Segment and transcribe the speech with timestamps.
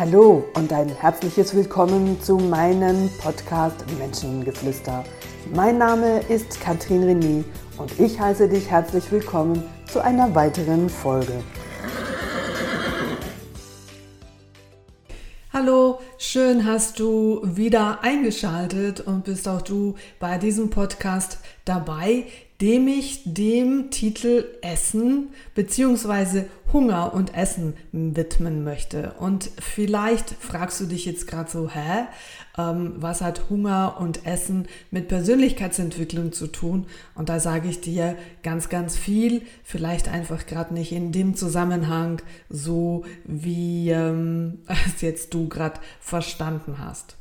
[0.00, 5.04] Hallo und ein herzliches Willkommen zu meinem Podcast Menschengeflüster.
[5.54, 7.44] Mein Name ist Katrin René
[7.76, 9.62] und ich heiße dich herzlich willkommen
[9.92, 11.44] zu einer weiteren Folge.
[15.52, 22.24] Hallo, schön hast du wieder eingeschaltet und bist auch du bei diesem Podcast dabei,
[22.60, 26.44] dem ich dem Titel Essen bzw.
[26.72, 29.14] Hunger und Essen widmen möchte.
[29.18, 32.04] Und vielleicht fragst du dich jetzt gerade so, hä,
[32.58, 36.86] ähm, was hat Hunger und Essen mit Persönlichkeitsentwicklung zu tun?
[37.14, 42.20] Und da sage ich dir ganz, ganz viel, vielleicht einfach gerade nicht in dem Zusammenhang,
[42.48, 47.16] so wie ähm, es jetzt du gerade verstanden hast.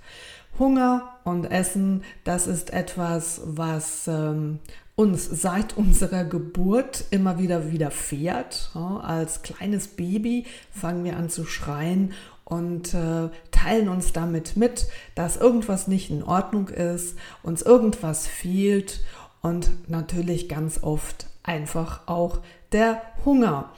[0.59, 4.59] Hunger und Essen, das ist etwas, was ähm,
[4.99, 8.72] uns seit unserer Geburt immer wieder widerfährt.
[9.02, 12.11] Als kleines Baby fangen wir an zu schreien
[12.44, 19.00] und äh, teilen uns damit mit, dass irgendwas nicht in Ordnung ist, uns irgendwas fehlt
[19.41, 22.39] und natürlich ganz oft einfach auch
[22.73, 23.72] der Hunger.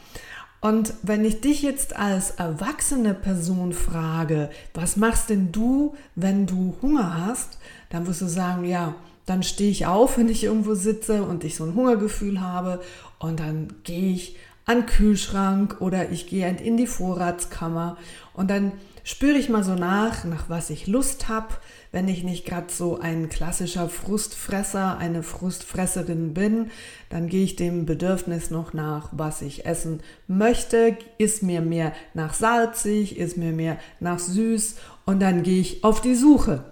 [0.60, 6.76] Und wenn ich dich jetzt als erwachsene Person frage, was machst denn du, wenn du
[6.82, 8.96] Hunger hast, dann wirst du sagen, ja,
[9.32, 12.82] dann stehe ich auf, wenn ich irgendwo sitze und ich so ein Hungergefühl habe
[13.18, 17.96] und dann gehe ich an den Kühlschrank oder ich gehe in die Vorratskammer
[18.34, 18.74] und dann
[19.06, 21.48] spüre ich mal so nach, nach was ich Lust habe.
[21.94, 26.70] Wenn ich nicht gerade so ein klassischer Frustfresser, eine Frustfresserin bin,
[27.10, 30.98] dann gehe ich dem Bedürfnis noch nach, was ich essen möchte.
[31.20, 36.02] Ist mir mehr nach salzig, ist mir mehr nach süß und dann gehe ich auf
[36.02, 36.66] die Suche.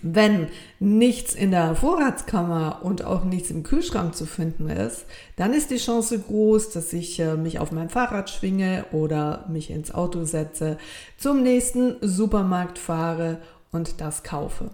[0.00, 0.48] Wenn
[0.80, 5.04] nichts in der Vorratskammer und auch nichts im Kühlschrank zu finden ist,
[5.36, 9.70] dann ist die Chance groß, dass ich äh, mich auf mein Fahrrad schwinge oder mich
[9.70, 10.78] ins Auto setze,
[11.18, 13.38] zum nächsten Supermarkt fahre
[13.70, 14.70] und das kaufe.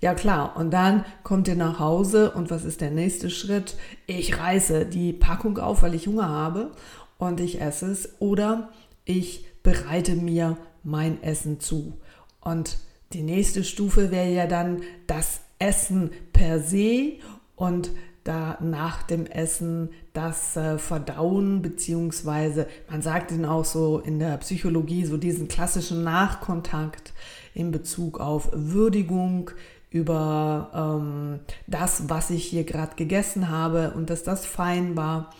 [0.00, 3.76] Ja klar, und dann kommt ihr nach Hause und was ist der nächste Schritt?
[4.06, 6.70] Ich reiße die Packung auf, weil ich Hunger habe
[7.18, 8.70] und ich esse es oder
[9.04, 11.94] ich bereite mir mein Essen zu.
[12.40, 12.78] Und
[13.12, 17.14] die nächste Stufe wäre ja dann das Essen per se
[17.56, 17.90] und
[18.24, 24.36] da nach dem Essen das äh, Verdauen, beziehungsweise man sagt ihn auch so in der
[24.38, 27.14] Psychologie, so diesen klassischen Nachkontakt
[27.54, 29.50] in Bezug auf Würdigung
[29.90, 35.30] über ähm, das, was ich hier gerade gegessen habe und dass das fein war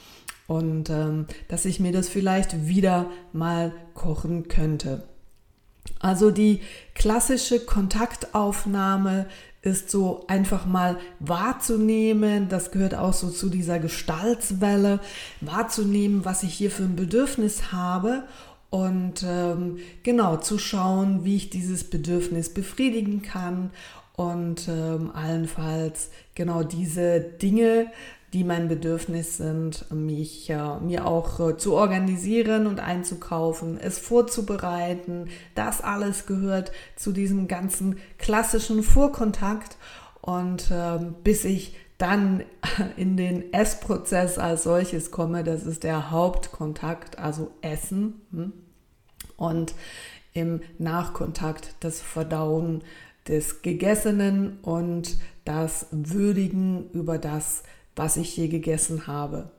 [0.47, 5.08] und ähm, dass ich mir das vielleicht wieder mal kochen könnte.
[5.99, 6.61] Also die
[6.95, 9.27] klassische Kontaktaufnahme
[9.63, 15.01] ist so einfach mal wahrzunehmen, das gehört auch so zu dieser Gestaltswelle,
[15.41, 18.23] wahrzunehmen, was ich hier für ein Bedürfnis habe
[18.71, 23.71] und ähm, genau zu schauen, wie ich dieses Bedürfnis befriedigen kann
[24.15, 27.87] und ähm, allenfalls genau diese Dinge
[28.33, 35.29] die mein Bedürfnis sind, mich äh, mir auch äh, zu organisieren und einzukaufen, es vorzubereiten.
[35.55, 39.79] Das alles gehört zu diesem ganzen klassischen Vorkontakt
[40.21, 42.45] und äh, bis ich dann
[42.97, 48.53] in den Essprozess als solches komme, das ist der Hauptkontakt, also Essen hm?
[49.37, 49.75] und
[50.35, 52.83] im Nachkontakt das Verdauen
[53.27, 57.63] des Gegessenen und das Würdigen über das
[57.99, 59.51] was ich hier gegessen habe.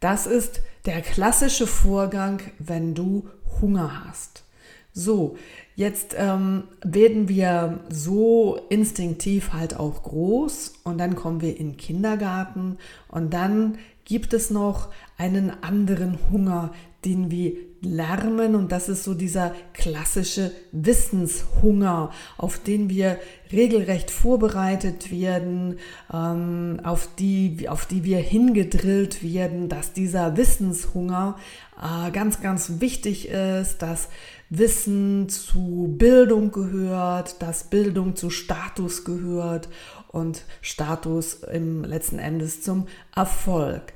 [0.00, 3.28] Das ist der klassische Vorgang, wenn du
[3.60, 4.44] Hunger hast.
[4.92, 5.36] So,
[5.74, 11.76] jetzt ähm, werden wir so instinktiv halt auch groß und dann kommen wir in den
[11.76, 12.78] Kindergarten
[13.08, 16.72] und dann gibt es noch einen anderen Hunger,
[17.04, 23.18] den wir lernen und das ist so dieser klassische Wissenshunger, auf den wir
[23.52, 25.78] regelrecht vorbereitet werden,
[26.12, 31.36] ähm, auf, die, auf die wir hingedrillt werden, dass dieser Wissenshunger
[31.80, 34.08] äh, ganz, ganz wichtig ist, dass
[34.50, 39.68] Wissen zu Bildung gehört, dass Bildung zu Status gehört
[40.08, 43.92] und Status im letzten Endes zum Erfolg.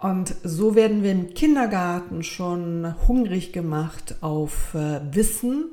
[0.00, 5.70] Und so werden wir im Kindergarten schon hungrig gemacht auf äh, Wissen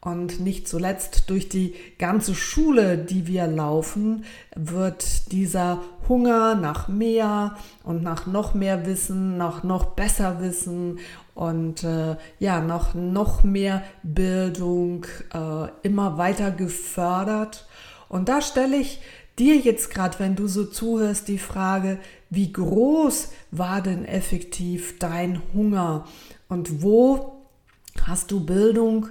[0.00, 4.24] und nicht zuletzt durch die ganze Schule, die wir laufen,
[4.56, 10.98] wird dieser Hunger nach mehr und nach noch mehr Wissen, nach noch besser Wissen
[11.34, 17.68] und äh, ja, nach noch mehr Bildung äh, immer weiter gefördert.
[18.08, 19.00] Und da stelle ich
[19.38, 21.98] dir jetzt gerade, wenn du so zuhörst, die Frage,
[22.30, 26.06] wie groß war denn effektiv dein Hunger
[26.48, 27.40] und wo
[28.06, 29.08] hast du Bildung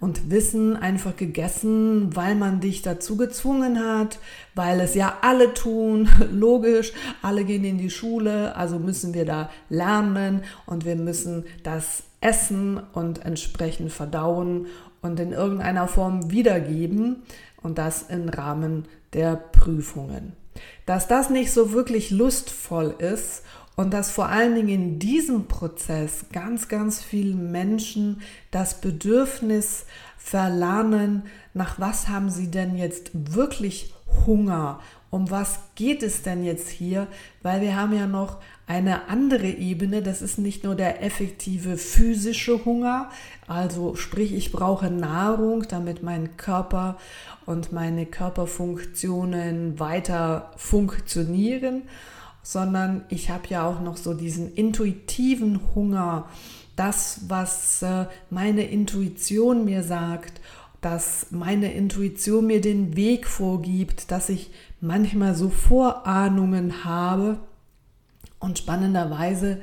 [0.00, 4.18] und Wissen einfach gegessen, weil man dich dazu gezwungen hat,
[4.54, 6.92] weil es ja alle tun, logisch,
[7.22, 12.80] alle gehen in die Schule, also müssen wir da lernen und wir müssen das essen
[12.92, 14.66] und entsprechend verdauen
[15.02, 17.22] und in irgendeiner Form wiedergeben
[17.62, 20.41] und das im Rahmen der Prüfungen.
[20.86, 23.42] Dass das nicht so wirklich lustvoll ist
[23.76, 28.20] und dass vor allen Dingen in diesem Prozess ganz, ganz viele Menschen
[28.50, 29.86] das Bedürfnis
[30.18, 33.94] verlernen, nach was haben sie denn jetzt wirklich
[34.26, 34.80] Hunger?
[35.10, 37.06] Um was geht es denn jetzt hier?
[37.42, 38.38] Weil wir haben ja noch
[38.72, 43.10] eine andere Ebene, das ist nicht nur der effektive physische Hunger,
[43.46, 46.96] also sprich, ich brauche Nahrung, damit mein Körper
[47.44, 51.82] und meine Körperfunktionen weiter funktionieren,
[52.42, 56.30] sondern ich habe ja auch noch so diesen intuitiven Hunger,
[56.74, 60.40] das, was äh, meine Intuition mir sagt,
[60.80, 67.36] dass meine Intuition mir den Weg vorgibt, dass ich manchmal so Vorahnungen habe
[68.42, 69.60] und spannenderweise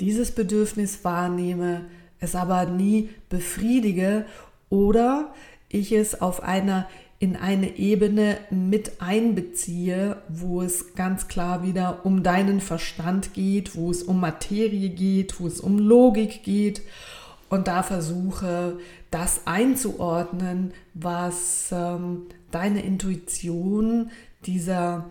[0.00, 1.82] dieses Bedürfnis wahrnehme,
[2.18, 4.24] es aber nie befriedige
[4.68, 5.32] oder
[5.68, 6.88] ich es auf einer
[7.18, 13.92] in eine Ebene mit einbeziehe, wo es ganz klar wieder um deinen Verstand geht, wo
[13.92, 16.82] es um Materie geht, wo es um Logik geht
[17.48, 18.78] und da versuche,
[19.12, 24.10] das einzuordnen, was ähm, deine Intuition,
[24.46, 25.06] dieser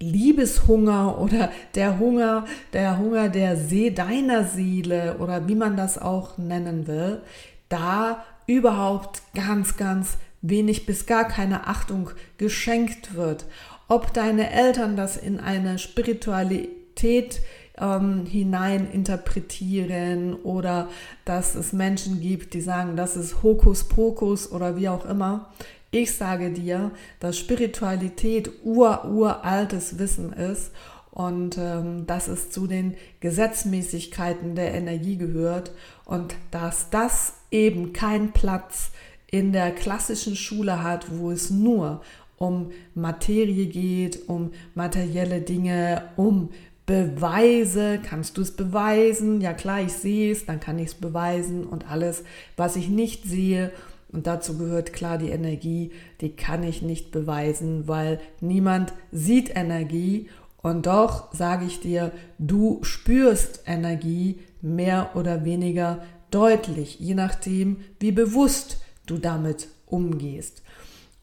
[0.00, 6.38] Liebeshunger oder der Hunger, der Hunger der See deiner Seele oder wie man das auch
[6.38, 7.20] nennen will,
[7.68, 13.46] da überhaupt ganz, ganz wenig bis gar keine Achtung geschenkt wird.
[13.88, 17.42] Ob deine Eltern das in eine Spiritualität
[17.78, 20.88] ähm, hinein interpretieren oder
[21.24, 25.50] dass es Menschen gibt, die sagen, das ist Hokuspokus oder wie auch immer.
[25.92, 30.70] Ich sage dir, dass Spiritualität ur-uraltes Wissen ist
[31.10, 35.72] und ähm, dass es zu den Gesetzmäßigkeiten der Energie gehört
[36.04, 38.92] und dass das eben keinen Platz
[39.26, 42.02] in der klassischen Schule hat, wo es nur
[42.36, 46.50] um Materie geht, um materielle Dinge, um
[46.86, 49.40] Beweise, kannst du es beweisen?
[49.40, 52.24] Ja klar, ich sehe es, dann kann ich es beweisen und alles,
[52.56, 53.70] was ich nicht sehe,
[54.12, 60.28] und dazu gehört klar die Energie, die kann ich nicht beweisen, weil niemand sieht Energie
[60.62, 68.12] und doch sage ich dir, du spürst Energie mehr oder weniger deutlich, je nachdem, wie
[68.12, 70.62] bewusst du damit umgehst.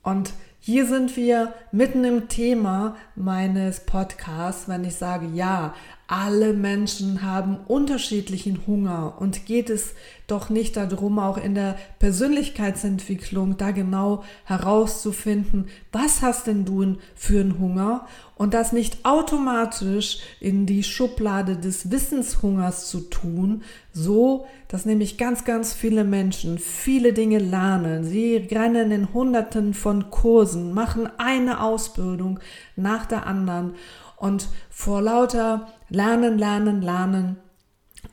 [0.02, 5.74] Und hier sind wir mitten im Thema meines Podcasts, wenn ich sage, ja,
[6.08, 9.16] alle Menschen haben unterschiedlichen Hunger.
[9.20, 9.94] Und geht es
[10.26, 17.42] doch nicht darum, auch in der Persönlichkeitsentwicklung da genau herauszufinden, was hast denn du für
[17.42, 18.08] einen Hunger?
[18.36, 25.44] Und das nicht automatisch in die Schublade des Wissenshungers zu tun, so dass nämlich ganz,
[25.44, 28.04] ganz viele Menschen viele Dinge lernen.
[28.04, 32.40] Sie rennen in Hunderten von Kursen, machen eine Ausbildung
[32.76, 33.76] nach der anderen.
[34.18, 37.38] Und vor lauter Lernen, Lernen, Lernen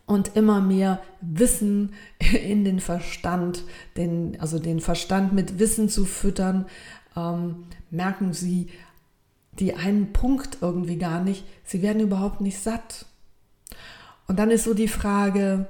[0.07, 1.93] und immer mehr Wissen
[2.33, 3.65] in den Verstand,
[3.97, 6.67] den, also den Verstand mit Wissen zu füttern,
[7.17, 8.69] ähm, merken sie
[9.59, 11.45] die einen Punkt irgendwie gar nicht.
[11.65, 13.07] Sie werden überhaupt nicht satt.
[14.27, 15.67] Und dann ist so die Frage,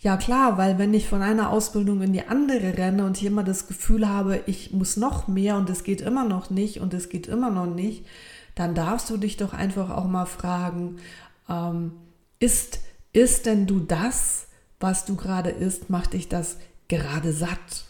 [0.00, 3.44] ja klar, weil wenn ich von einer Ausbildung in die andere renne und ich immer
[3.44, 7.08] das Gefühl habe, ich muss noch mehr und es geht immer noch nicht und es
[7.08, 8.06] geht immer noch nicht,
[8.54, 10.96] dann darfst du dich doch einfach auch mal fragen,
[11.48, 11.92] ähm,
[12.38, 12.80] ist,
[13.12, 14.48] ist denn du das,
[14.80, 16.56] was du gerade isst, macht dich das
[16.88, 17.84] gerade satt?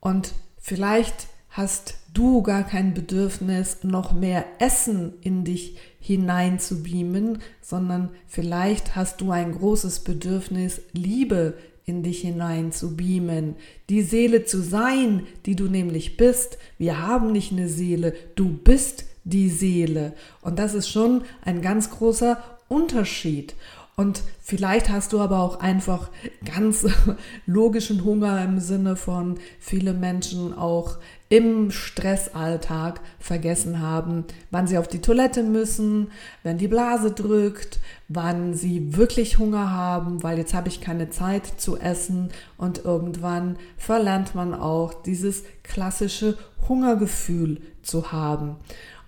[0.00, 8.94] Und vielleicht hast du gar kein Bedürfnis, noch mehr Essen in dich hineinzubeamen, sondern vielleicht
[8.94, 11.54] hast du ein großes Bedürfnis, Liebe
[11.86, 13.54] in dich hinein zu beamen,
[13.88, 16.58] die Seele zu sein, die du nämlich bist.
[16.78, 20.14] Wir haben nicht eine Seele, du bist die Seele.
[20.40, 23.54] Und das ist schon ein ganz großer Unterschied.
[23.98, 26.10] Und vielleicht hast du aber auch einfach
[26.44, 26.86] ganz
[27.46, 30.98] logischen Hunger im Sinne von viele Menschen auch
[31.30, 36.08] im Stressalltag vergessen haben, wann sie auf die Toilette müssen,
[36.42, 41.46] wenn die Blase drückt, wann sie wirklich Hunger haben, weil jetzt habe ich keine Zeit
[41.56, 42.28] zu essen
[42.58, 46.36] und irgendwann verlernt man auch dieses klassische
[46.68, 48.56] Hungergefühl zu haben.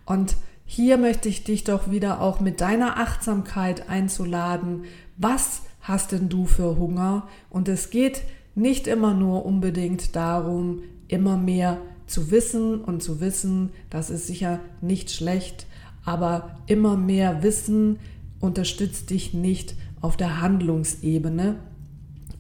[0.09, 4.85] Und hier möchte ich dich doch wieder auch mit deiner Achtsamkeit einzuladen.
[5.19, 7.29] Was hast denn du für Hunger?
[7.51, 8.23] Und es geht
[8.55, 14.61] nicht immer nur unbedingt darum, immer mehr zu wissen und zu wissen, das ist sicher
[14.81, 15.67] nicht schlecht,
[16.07, 17.99] aber immer mehr Wissen
[18.41, 21.57] unterstützt dich nicht auf der Handlungsebene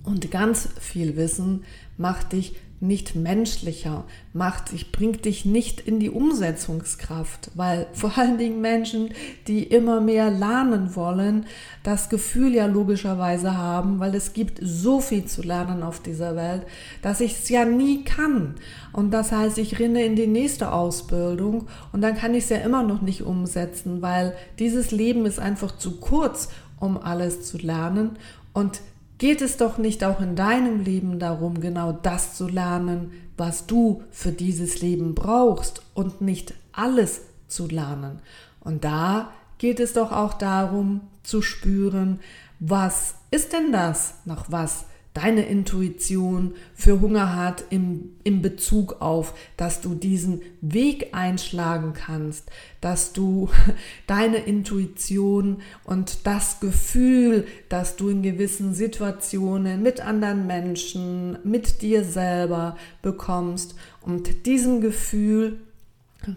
[0.04, 1.64] und ganz viel Wissen
[1.98, 8.38] macht dich nicht menschlicher, macht dich, bringt dich nicht in die Umsetzungskraft, weil vor allen
[8.38, 9.10] Dingen Menschen,
[9.48, 11.46] die immer mehr lernen wollen,
[11.82, 16.66] das Gefühl ja logischerweise haben, weil es gibt so viel zu lernen auf dieser Welt,
[17.02, 18.54] dass ich es ja nie kann.
[18.92, 22.58] Und das heißt, ich renne in die nächste Ausbildung und dann kann ich es ja
[22.58, 28.18] immer noch nicht umsetzen, weil dieses Leben ist einfach zu kurz, um alles zu lernen.
[28.52, 28.80] Und
[29.18, 34.04] Geht es doch nicht auch in deinem Leben darum, genau das zu lernen, was du
[34.10, 38.20] für dieses Leben brauchst und nicht alles zu lernen?
[38.60, 42.20] Und da geht es doch auch darum zu spüren,
[42.60, 44.84] was ist denn das, nach was
[45.18, 52.48] deine Intuition für Hunger hat im, im Bezug auf, dass du diesen Weg einschlagen kannst,
[52.80, 53.48] dass du
[54.06, 62.04] deine Intuition und das Gefühl, dass du in gewissen Situationen mit anderen Menschen, mit dir
[62.04, 65.58] selber bekommst und diesem Gefühl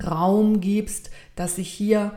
[0.03, 2.13] Raum gibst, dass sich hier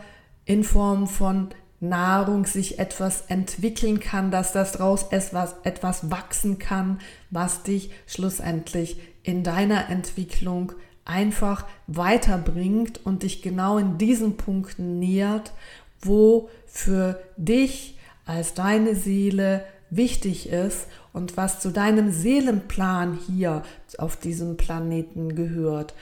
[0.47, 1.49] in Form von
[1.81, 7.01] Nahrung sich etwas entwickeln kann, dass das daraus etwas, etwas wachsen kann,
[7.31, 10.73] was dich schlussendlich in deiner Entwicklung
[11.05, 15.53] einfach weiterbringt und dich genau in diesen Punkten nährt,
[16.01, 23.63] wo für dich als deine Seele wichtig ist und was zu deinem Seelenplan hier
[23.99, 25.95] auf diesem Planeten gehört.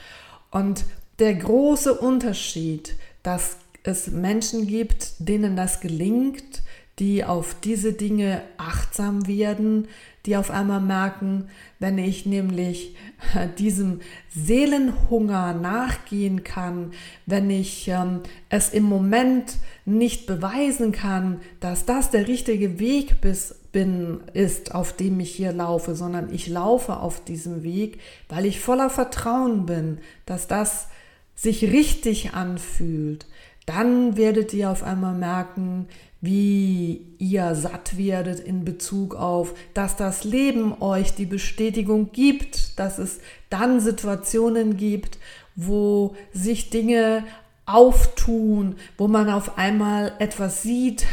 [0.51, 0.85] Und
[1.19, 6.63] der große Unterschied, das es Menschen gibt, denen das gelingt,
[6.99, 9.87] die auf diese Dinge achtsam werden,
[10.25, 11.49] die auf einmal merken,
[11.79, 12.95] wenn ich nämlich
[13.57, 13.99] diesem
[14.29, 16.91] Seelenhunger nachgehen kann,
[17.25, 23.55] wenn ich ähm, es im Moment nicht beweisen kann, dass das der richtige Weg bis,
[23.73, 27.99] bin, ist, auf dem ich hier laufe, sondern ich laufe auf diesem Weg,
[28.29, 30.87] weil ich voller Vertrauen bin, dass das
[31.35, 33.25] sich richtig anfühlt,
[33.65, 35.87] dann werdet ihr auf einmal merken,
[36.21, 42.97] wie ihr satt werdet in Bezug auf, dass das Leben euch die Bestätigung gibt, dass
[42.97, 45.17] es dann Situationen gibt,
[45.55, 47.23] wo sich Dinge
[47.65, 51.05] auftun, wo man auf einmal etwas sieht,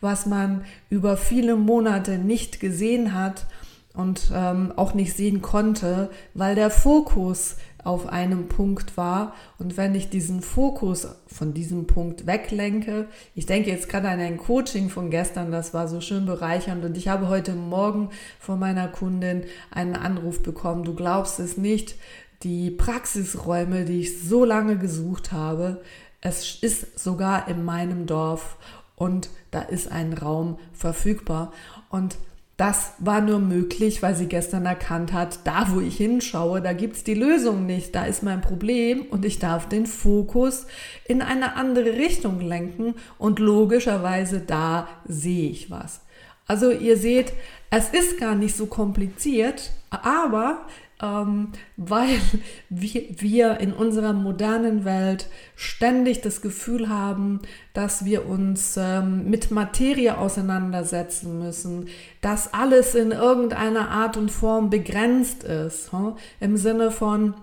[0.00, 3.46] was man über viele Monate nicht gesehen hat
[3.94, 9.34] und ähm, auch nicht sehen konnte, weil der Fokus auf einem Punkt war.
[9.58, 14.36] Und wenn ich diesen Fokus von diesem Punkt weglenke, ich denke jetzt gerade an ein
[14.36, 16.84] Coaching von gestern, das war so schön bereichernd.
[16.84, 20.84] Und ich habe heute Morgen von meiner Kundin einen Anruf bekommen.
[20.84, 21.96] Du glaubst es nicht,
[22.42, 25.80] die Praxisräume, die ich so lange gesucht habe,
[26.20, 28.56] es ist sogar in meinem Dorf
[28.94, 31.52] und da ist ein Raum verfügbar.
[31.90, 32.16] Und
[32.62, 36.94] das war nur möglich, weil sie gestern erkannt hat, da wo ich hinschaue, da gibt
[36.94, 40.66] es die Lösung nicht, da ist mein Problem und ich darf den Fokus
[41.08, 46.02] in eine andere Richtung lenken und logischerweise da sehe ich was.
[46.46, 47.32] Also ihr seht,
[47.70, 50.64] es ist gar nicht so kompliziert, aber
[51.02, 52.20] ähm, weil
[52.70, 57.40] wir, wir in unserer modernen Welt ständig das Gefühl haben,
[57.74, 61.88] dass wir uns ähm, mit Materie auseinandersetzen müssen,
[62.20, 66.14] dass alles in irgendeiner Art und Form begrenzt ist, hm?
[66.40, 67.34] im Sinne von,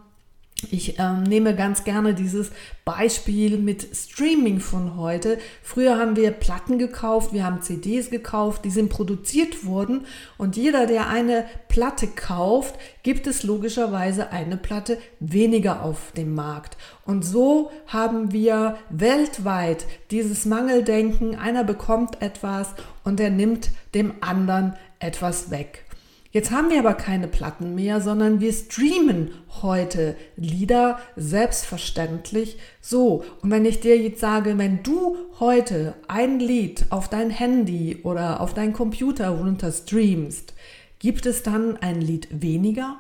[0.72, 2.52] ich ähm, nehme ganz gerne dieses
[2.86, 5.38] Beispiel mit Streaming von heute.
[5.64, 10.06] Früher haben wir Platten gekauft, wir haben CDs gekauft, die sind produziert worden
[10.38, 16.78] und jeder, der eine Platte kauft, gibt es logischerweise eine Platte weniger auf dem Markt.
[17.06, 22.74] Und so haben wir weltweit dieses Mangeldenken, einer bekommt etwas
[23.04, 25.86] und er nimmt dem anderen etwas weg.
[26.32, 29.32] Jetzt haben wir aber keine Platten mehr, sondern wir streamen
[29.64, 33.24] heute Lieder selbstverständlich so.
[33.42, 38.42] Und wenn ich dir jetzt sage, wenn du heute ein Lied auf dein Handy oder
[38.42, 40.54] auf dein Computer runter streamst,
[41.00, 42.98] gibt es dann ein Lied weniger?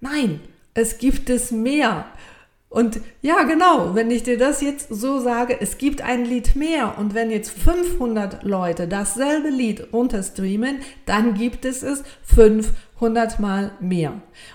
[0.00, 0.40] Nein,
[0.72, 2.06] es gibt es mehr.
[2.72, 6.96] Und ja, genau, wenn ich dir das jetzt so sage, es gibt ein Lied mehr
[6.98, 12.02] und wenn jetzt 500 Leute dasselbe Lied runterstreamen, dann gibt es es
[12.34, 14.14] 500 mal mehr.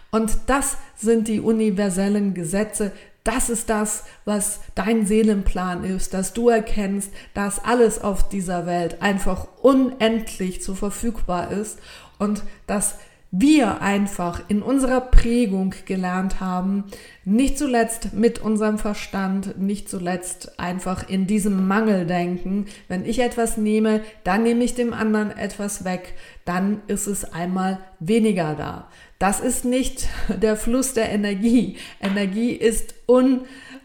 [0.09, 2.91] Und das sind die universellen Gesetze.
[3.23, 8.99] Das ist das, was dein Seelenplan ist, dass du erkennst, dass alles auf dieser Welt
[8.99, 11.77] einfach unendlich zu verfügbar ist
[12.17, 12.95] und dass
[13.31, 16.85] wir einfach in unserer Prägung gelernt haben,
[17.25, 24.01] nicht zuletzt mit unserem Verstand, nicht zuletzt einfach in diesem Mangeldenken, wenn ich etwas nehme,
[24.23, 26.13] dann nehme ich dem anderen etwas weg,
[26.45, 28.87] dann ist es einmal weniger da.
[29.19, 31.77] Das ist nicht der Fluss der Energie.
[32.01, 33.41] Energie ist un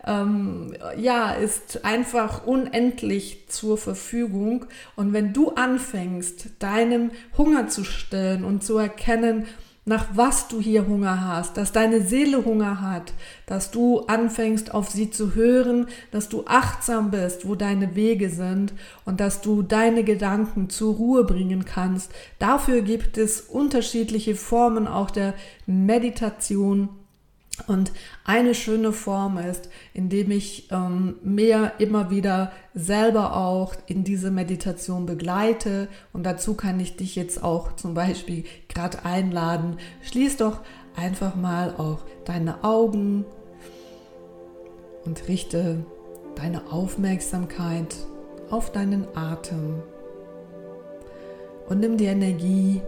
[0.07, 4.67] ähm, ja, ist einfach unendlich zur Verfügung.
[4.97, 9.47] Und wenn du anfängst, deinem Hunger zu stillen und zu erkennen,
[9.85, 13.13] nach was du hier Hunger hast, dass deine Seele Hunger hat,
[13.47, 18.75] dass du anfängst auf sie zu hören, dass du achtsam bist, wo deine Wege sind
[19.05, 22.13] und dass du deine Gedanken zur Ruhe bringen kannst.
[22.39, 25.35] Dafür gibt es unterschiedliche Formen auch der
[25.67, 26.89] Meditation
[27.69, 27.93] und
[28.25, 35.07] eine schöne Form ist, indem ich ähm, mehr immer wieder selber auch in diese Meditation
[35.07, 35.89] begleite.
[36.13, 39.77] Und dazu kann ich dich jetzt auch zum Beispiel gerade einladen.
[40.03, 40.61] Schließ doch
[40.97, 43.25] einfach mal auch deine Augen
[45.05, 45.85] und richte
[46.37, 47.95] deine Aufmerksamkeit
[48.51, 49.83] auf deinen Atem.
[51.69, 52.83] Und nimm die Energie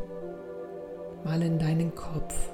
[1.25, 2.54] mal in deinen Kopf.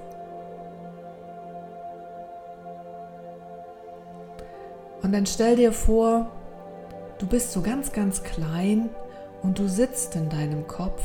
[5.03, 6.31] Und dann stell dir vor,
[7.19, 8.91] du bist so ganz, ganz klein
[9.43, 11.03] und du sitzt in deinem Kopf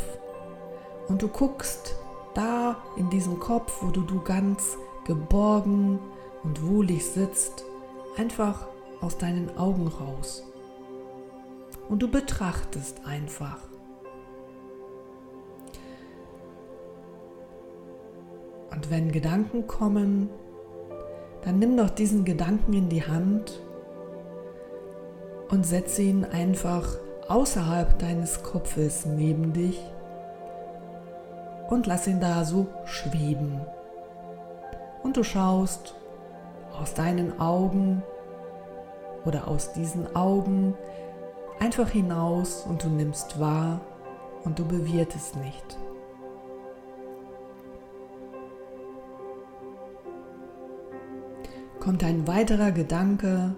[1.08, 1.96] und du guckst
[2.34, 6.00] da in diesem Kopf, wo du, du ganz geborgen
[6.44, 7.64] und wohlig sitzt,
[8.18, 8.68] einfach
[9.02, 10.44] aus deinen Augen raus.
[11.88, 13.60] Und du betrachtest einfach.
[18.72, 20.30] Und wenn Gedanken kommen,
[21.44, 23.62] dann nimm doch diesen Gedanken in die Hand
[25.50, 26.88] und setze ihn einfach
[27.28, 29.80] außerhalb deines Kopfes neben dich
[31.70, 33.62] und lass ihn da so schweben.
[35.04, 35.96] Und du schaust
[36.80, 38.04] aus deinen Augen
[39.26, 40.76] oder aus diesen Augen
[41.60, 43.82] einfach hinaus und du nimmst wahr
[44.44, 45.78] und du bewirtest nicht.
[51.80, 53.56] Kommt ein weiterer Gedanke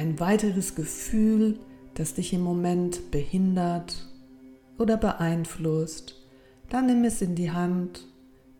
[0.00, 1.58] ein weiteres Gefühl,
[1.92, 4.08] das dich im Moment behindert
[4.78, 6.16] oder beeinflusst,
[6.70, 8.06] dann nimm es in die Hand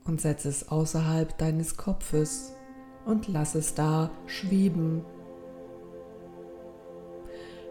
[0.05, 2.53] und setz es außerhalb deines Kopfes
[3.07, 5.03] und lass es da schweben.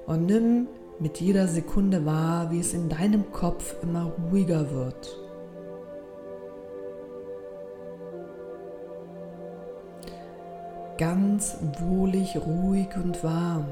[0.08, 0.68] Und nimm
[1.00, 5.16] mit jeder Sekunde wahr, wie es in deinem Kopf immer ruhiger wird.
[11.00, 13.66] Ganz wohlig, ruhig und warm.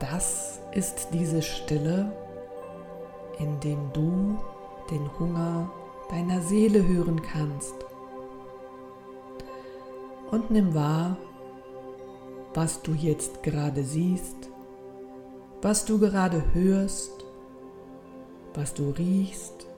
[0.00, 2.10] Das ist diese Stille,
[3.38, 4.38] in dem du
[4.90, 5.70] den Hunger
[6.10, 7.74] deiner Seele hören kannst.
[10.32, 11.16] Und nimm wahr,
[12.54, 14.50] was du jetzt gerade siehst,
[15.62, 17.24] was du gerade hörst,
[18.54, 19.68] was du riechst,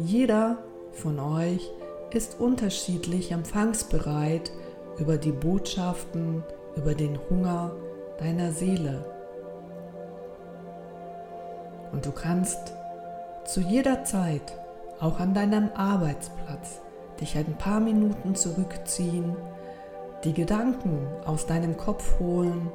[0.00, 0.58] jeder
[0.92, 1.70] von euch
[2.10, 4.50] ist unterschiedlich empfangsbereit
[4.98, 6.42] über die Botschaften,
[6.76, 7.72] über den Hunger
[8.18, 9.04] deiner Seele.
[11.92, 12.72] Und du kannst
[13.44, 14.56] zu jeder Zeit,
[15.00, 16.80] auch an deinem Arbeitsplatz,
[17.20, 19.36] dich ein paar Minuten zurückziehen,
[20.24, 22.70] die Gedanken aus deinem Kopf holen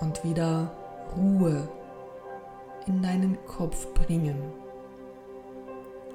[0.00, 0.70] und wieder
[1.16, 1.68] Ruhe
[2.86, 4.63] in deinen Kopf bringen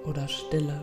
[0.05, 0.81] oder Stille.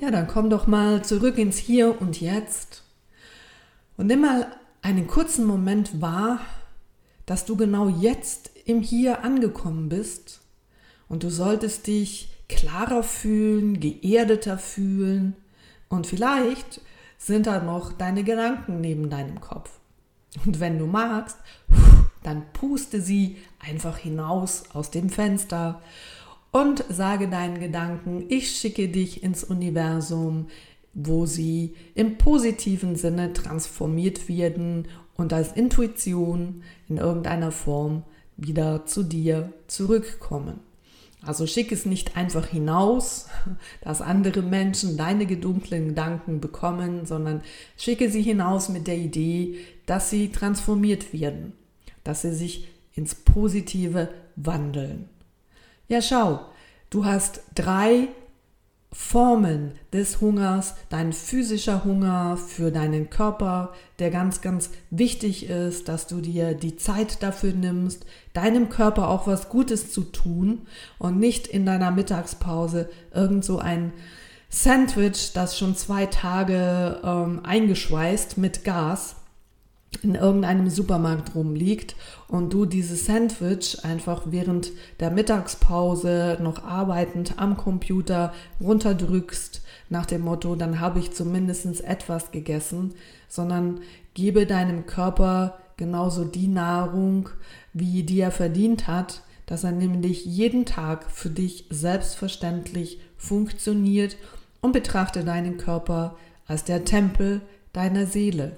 [0.00, 2.82] Ja, dann komm doch mal zurück ins Hier und Jetzt
[3.96, 4.46] und nimm mal
[4.82, 6.40] einen kurzen Moment wahr,
[7.26, 10.40] dass du genau jetzt im Hier angekommen bist
[11.08, 15.36] und du solltest dich klarer fühlen, geerdeter fühlen
[15.88, 16.80] und vielleicht
[17.16, 19.70] sind da noch deine Gedanken neben deinem Kopf.
[20.44, 21.38] Und wenn du magst,
[22.24, 25.80] dann puste sie einfach hinaus aus dem Fenster
[26.50, 30.46] und sage deinen Gedanken, ich schicke dich ins Universum,
[30.94, 38.04] wo sie im positiven Sinne transformiert werden und als Intuition in irgendeiner Form
[38.36, 40.60] wieder zu dir zurückkommen.
[41.22, 43.26] Also schick es nicht einfach hinaus,
[43.82, 47.42] dass andere Menschen deine gedunklen Gedanken bekommen, sondern
[47.76, 51.52] schicke sie hinaus mit der Idee, dass sie transformiert werden
[52.04, 55.08] dass sie sich ins Positive wandeln.
[55.88, 56.40] Ja, schau,
[56.90, 58.08] du hast drei
[58.94, 66.06] Formen des Hungers, dein physischer Hunger für deinen Körper, der ganz, ganz wichtig ist, dass
[66.06, 70.68] du dir die Zeit dafür nimmst, deinem Körper auch was Gutes zu tun
[71.00, 73.92] und nicht in deiner Mittagspause irgend so ein
[74.48, 79.16] Sandwich, das schon zwei Tage ähm, eingeschweißt mit Gas
[80.02, 81.96] in irgendeinem Supermarkt rumliegt
[82.28, 90.22] und du dieses Sandwich einfach während der Mittagspause noch arbeitend am Computer runterdrückst nach dem
[90.22, 92.94] Motto, dann habe ich zumindest etwas gegessen,
[93.28, 93.80] sondern
[94.14, 97.28] gebe deinem Körper genauso die Nahrung,
[97.72, 104.16] wie die er verdient hat, dass er nämlich jeden Tag für dich selbstverständlich funktioniert
[104.60, 108.52] und betrachte deinen Körper als der Tempel deiner Seele.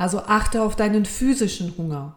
[0.00, 2.16] Also achte auf deinen physischen Hunger,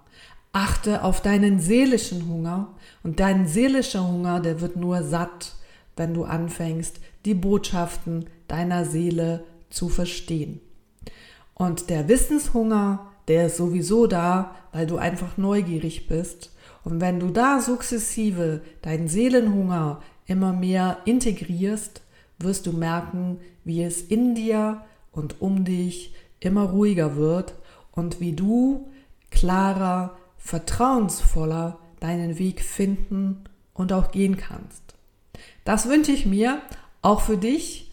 [0.53, 2.69] achte auf deinen seelischen Hunger
[3.03, 5.55] und dein seelischer Hunger, der wird nur satt,
[5.97, 10.61] wenn du anfängst, die Botschaften deiner Seele zu verstehen.
[11.55, 16.53] Und der Wissenshunger, der ist sowieso da, weil du einfach neugierig bist.
[16.85, 22.01] Und wenn du da sukzessive deinen Seelenhunger immer mehr integrierst,
[22.39, 27.55] wirst du merken, wie es in dir und um dich immer ruhiger wird
[27.93, 28.89] und wie du
[29.31, 34.95] klarer, vertrauensvoller deinen Weg finden und auch gehen kannst.
[35.63, 36.61] Das wünsche ich mir
[37.01, 37.91] auch für dich.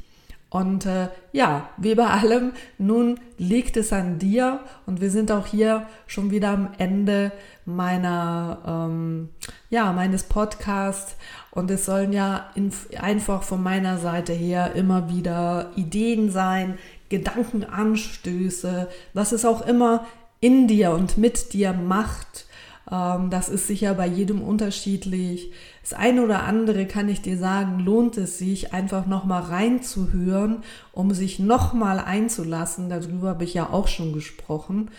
[0.50, 5.46] Und äh, ja, wie bei allem, nun liegt es an dir und wir sind auch
[5.46, 7.30] hier schon wieder am Ende
[7.64, 9.28] meiner, ähm,
[9.70, 11.14] ja, meines Podcasts
[11.52, 16.78] und es sollen ja in, einfach von meiner Seite her immer wieder Ideen sein,
[17.10, 20.04] Gedankenanstöße, was es auch immer
[20.40, 22.46] in dir und mit dir macht.
[22.90, 25.52] Ähm, das ist sicher bei jedem unterschiedlich.
[25.82, 31.12] Das eine oder andere kann ich dir sagen, lohnt es sich einfach nochmal reinzuhören, um
[31.12, 32.90] sich nochmal einzulassen.
[32.90, 34.90] Darüber habe ich ja auch schon gesprochen.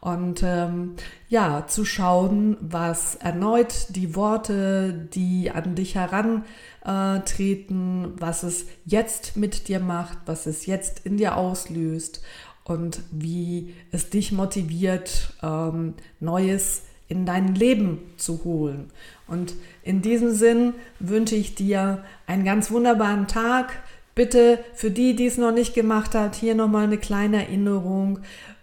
[0.00, 0.94] Und ähm,
[1.28, 9.66] ja, zu schauen, was erneut die Worte, die an dich herantreten, was es jetzt mit
[9.66, 12.22] dir macht, was es jetzt in dir auslöst
[12.62, 18.90] und wie es dich motiviert, ähm, Neues in dein Leben zu holen.
[19.26, 23.72] Und in diesem Sinn wünsche ich dir einen ganz wunderbaren Tag.
[24.14, 28.20] Bitte für die, die es noch nicht gemacht hat, hier nochmal eine kleine Erinnerung.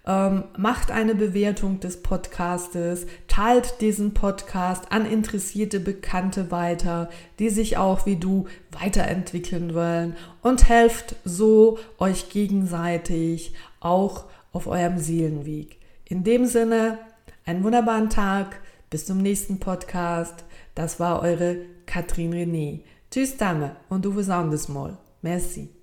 [0.07, 7.77] Ähm, macht eine Bewertung des Podcastes, teilt diesen Podcast an interessierte Bekannte weiter, die sich
[7.77, 15.79] auch wie du weiterentwickeln wollen und helft so euch gegenseitig auch auf eurem Seelenweg.
[16.07, 16.99] In dem Sinne,
[17.45, 20.43] einen wunderbaren Tag, bis zum nächsten Podcast.
[20.73, 22.81] Das war eure Katrin René.
[23.11, 24.97] Tschüss Dame und du bis anderes Mal.
[25.21, 25.74] Merci.